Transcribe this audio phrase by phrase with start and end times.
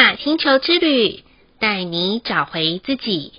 [0.00, 1.22] 雅星球之旅，
[1.58, 3.34] 带你找回自己。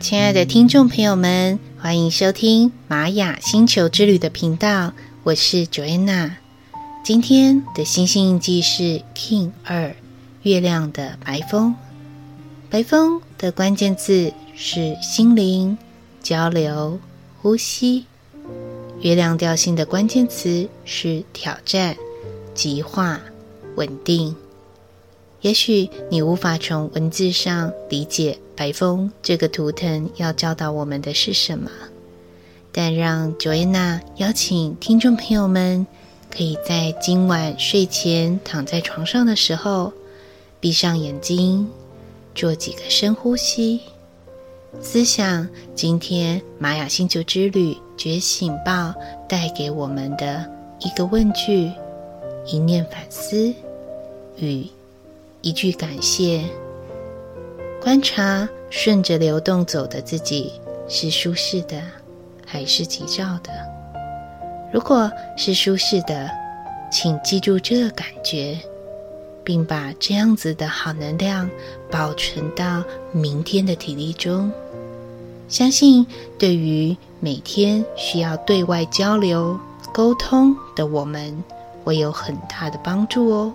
[0.00, 4.94] 亲爱的听众朋友们，欢迎收听玛雅星球之旅的频道，
[5.24, 6.36] 我是 Joanna。
[7.04, 9.94] 今天的星星印记是 King 二，
[10.40, 11.74] 月亮的白风。
[12.70, 15.76] 白风的关键字是心灵、
[16.22, 16.98] 交流、
[17.42, 18.06] 呼吸。
[19.02, 21.94] 月亮调性的关键词是挑战、
[22.54, 23.20] 极化、
[23.74, 24.34] 稳定。
[25.42, 31.70] 也许你无法从文字上理解白风这个图腾要教导我们的是什么，
[32.72, 35.86] 但让 Joanna 邀请听众朋友们，
[36.30, 39.92] 可以在今晚睡前躺在床上的时候，
[40.58, 41.68] 闭上眼睛，
[42.34, 43.82] 做几个深呼吸，
[44.80, 48.94] 思想今天玛雅星球之旅觉醒报
[49.28, 50.48] 带给我们的
[50.80, 51.70] 一个问句、
[52.46, 53.52] 一念反思
[54.38, 54.66] 与。
[55.42, 56.42] 一句感谢，
[57.80, 60.52] 观察顺着流动走的自己
[60.88, 61.80] 是舒适的
[62.44, 63.52] 还是急躁的？
[64.72, 66.28] 如果是舒适的，
[66.90, 68.58] 请记住这个感觉，
[69.46, 71.48] 并把这样子的好能量
[71.88, 72.82] 保存到
[73.12, 74.50] 明天的体力中。
[75.48, 76.04] 相信
[76.36, 79.56] 对于每天需要对外交流
[79.94, 81.44] 沟通的我们，
[81.84, 83.54] 会有很大的帮助哦。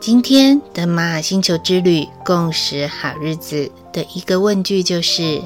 [0.00, 5.42] 今天的玛雅星球之旅共识好日子的一个问句就是：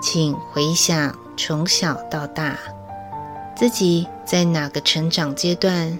[0.00, 2.56] 请回想从小到大，
[3.56, 5.96] 自己在哪个成长阶段，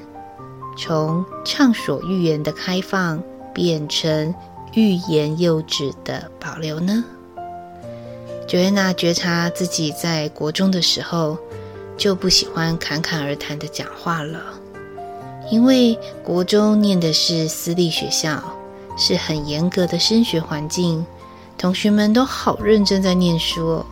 [0.77, 3.23] 从畅所欲言的开放
[3.55, 4.35] 变成
[4.73, 7.05] 欲言又止的保留呢
[8.49, 11.39] ？Joanna 觉察自己在国中的时候
[11.97, 14.41] 就不喜欢侃侃而谈的讲话了。
[15.51, 18.43] 因为国中念的是私立学校，
[18.97, 21.07] 是很严格的升学环境，
[21.57, 23.87] 同学们都好认真在念书哦。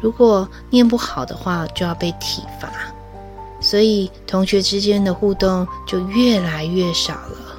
[0.00, 2.70] 如果念不好的话，就要被体罚，
[3.64, 7.56] 所以同学之间的互动就越来越少了。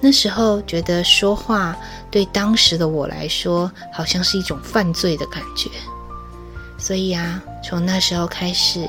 [0.00, 1.76] 那时候觉得说话
[2.10, 5.68] 对当时的我来说，好像是一种犯罪的感觉。
[6.78, 8.88] 所以啊，从那时候开始，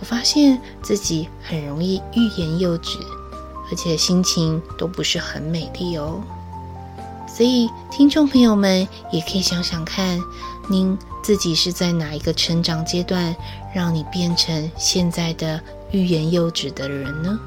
[0.00, 2.98] 我发现自己很容易欲言又止。
[3.70, 6.20] 而且心情都不是很美丽哦，
[7.26, 10.20] 所以听众朋友们也可以想想看，
[10.68, 13.34] 您自己是在哪一个成长阶段，
[13.74, 15.58] 让你变成现在的
[15.94, 17.38] 欲言又止的人呢？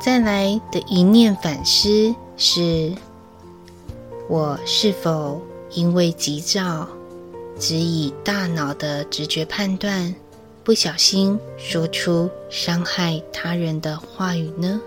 [0.00, 2.92] 再来的一念反思是：
[4.28, 5.40] 我是否
[5.70, 6.88] 因为急躁，
[7.60, 10.12] 只以大脑的直觉判断？
[10.64, 14.80] 不小心说出伤害他人的话语呢？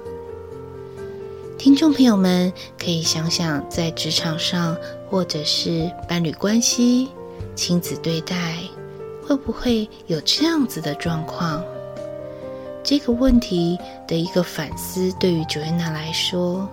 [1.58, 4.76] 听众朋友们可以想想，在职场上
[5.10, 7.08] 或者是伴侣关系、
[7.56, 8.58] 亲子对待，
[9.30, 11.64] 会不会有这样子的状况？
[12.84, 16.68] 这个问题的一个反思，对于 Joanna 来说，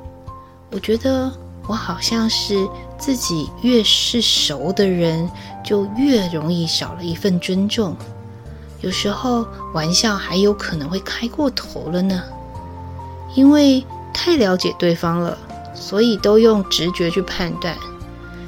[0.72, 1.31] 我觉得
[1.69, 2.66] 我好像是
[2.97, 5.31] 自己越是熟的人，
[5.62, 7.95] 就越容易少了一份尊重。
[8.81, 12.22] 有时候玩笑还有可能会开过头了呢，
[13.34, 13.84] 因为
[14.15, 15.37] 太了解对方了，
[15.75, 17.77] 所以都用直觉去判断，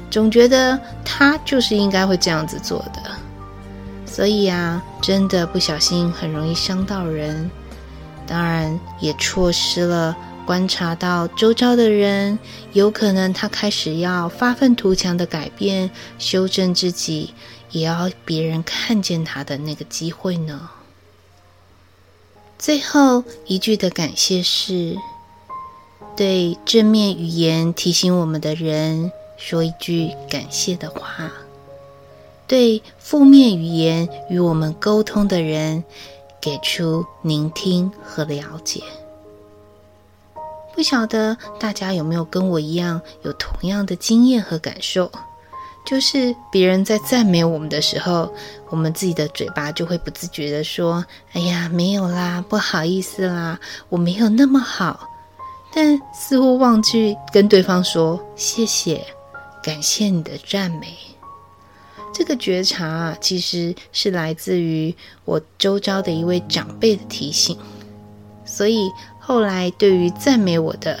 [0.09, 3.18] 总觉得他就是应该会这样子做的，
[4.11, 7.49] 所以啊，真的不小心很容易伤到人，
[8.27, 12.37] 当然也错失了观察到周遭的人，
[12.73, 17.33] 有可能他开始要发愤图强的改变、修正自己。
[17.71, 20.71] 也要别人看见他的那个机会呢。
[22.57, 24.97] 最后一句的感谢是，
[26.17, 31.29] 对正面语言提醒我们的人说一句感谢的话；
[32.49, 35.83] 对负面语言与我们沟通的人
[36.41, 38.81] 给出聆听和了解。
[40.73, 45.11] 不晓得大家有没有跟我一样有同样的经验和感受？
[45.85, 48.33] 就是别人在赞美我们的时候，
[48.69, 53.59] 我们自己的嘴巴就会不自觉的说：“哎呀，没有啦，不好意思啦，
[53.89, 55.07] 我没有那么好。”
[55.71, 59.05] 但似乎忘记跟对方说谢谢，
[59.61, 60.87] 感谢你的赞美。
[62.13, 64.93] 这个觉察啊，其实是来自于
[65.25, 67.57] 我周遭的一位长辈的提醒。
[68.45, 68.89] 所以
[69.19, 70.99] 后来对于赞美我的，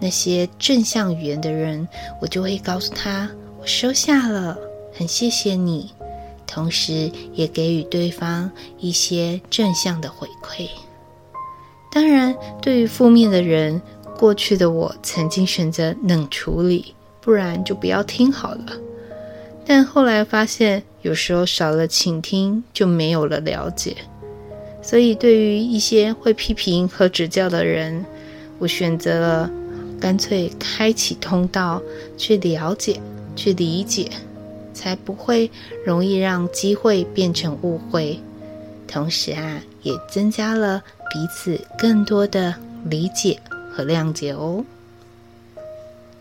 [0.00, 1.86] 那些正向语言的人，
[2.20, 3.30] 我就会告诉他
[3.60, 4.58] ：“我收下了，
[4.94, 5.90] 很谢谢你。”
[6.46, 10.68] 同时，也给予对方一些正向的回馈。
[11.92, 13.82] 当然，对于负面的人，
[14.18, 18.72] 过去的我曾经选择冷处理，不然就不要听好了。
[19.66, 23.96] 但后来发现，有时候少了倾听，就没有了了解。
[24.80, 28.04] 所以，对于一些会批评和指教的人，
[28.58, 29.50] 我选择了
[30.00, 31.82] 干脆开启通道，
[32.16, 33.00] 去了解、
[33.34, 34.08] 去理解。
[34.72, 35.50] 才不会
[35.86, 38.20] 容易让机会变成误会，
[38.86, 42.54] 同时啊，也增加了彼此更多的
[42.84, 43.40] 理解
[43.72, 44.62] 和谅解哦。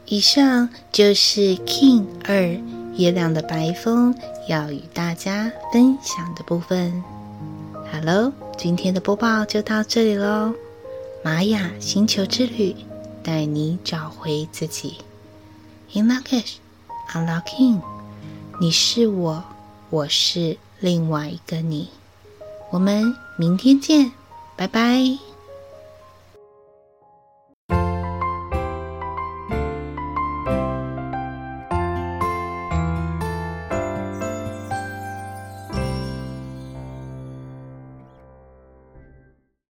[0.05, 2.57] 以上就是 King 二
[2.97, 4.15] 月亮的白风
[4.47, 7.03] 要与大家分享的部分。
[7.91, 10.53] Hello，今天的播报就到这里喽。
[11.23, 12.75] 玛雅星球之旅，
[13.21, 14.97] 带你找回自己。
[15.93, 17.81] In Lak'ech，Unlocking。
[18.61, 19.43] 你是我，
[19.89, 21.89] 我是另外一个你。
[22.71, 24.11] 我们明天见，
[24.55, 25.34] 拜拜。